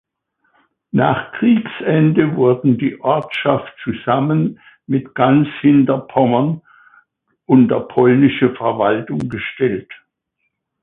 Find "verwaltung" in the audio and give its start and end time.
8.55-9.19